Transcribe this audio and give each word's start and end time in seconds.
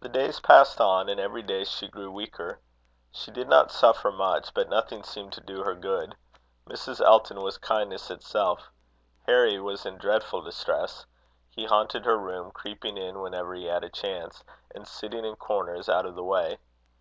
The 0.00 0.08
days 0.08 0.40
passed 0.40 0.80
on, 0.80 1.08
and 1.08 1.20
every 1.20 1.42
day 1.42 1.62
she 1.62 1.86
grew 1.86 2.10
weaker. 2.10 2.58
She 3.12 3.30
did 3.30 3.48
not 3.48 3.70
suffer 3.70 4.10
much, 4.10 4.52
but 4.52 4.68
nothing 4.68 5.04
seemed 5.04 5.32
to 5.34 5.40
do 5.40 5.62
her 5.62 5.76
good. 5.76 6.16
Mrs. 6.68 7.00
Elton 7.00 7.40
was 7.40 7.56
kindness 7.56 8.10
itself. 8.10 8.72
Harry 9.28 9.60
was 9.60 9.86
in 9.86 9.98
dreadful 9.98 10.42
distress. 10.42 11.06
He 11.48 11.64
haunted 11.66 12.06
her 12.06 12.18
room, 12.18 12.50
creeping 12.50 12.96
in 12.98 13.20
whenever 13.20 13.54
he 13.54 13.66
had 13.66 13.84
a 13.84 13.88
chance, 13.88 14.42
and 14.74 14.84
sitting 14.88 15.24
in 15.24 15.36
corners 15.36 15.88
out 15.88 16.06
of 16.06 16.16
the 16.16 16.24
way. 16.24 16.58